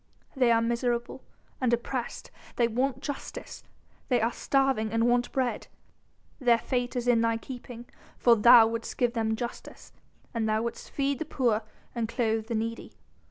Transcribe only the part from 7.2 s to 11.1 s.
thy keeping for thou wouldst give them justice, and thou wouldst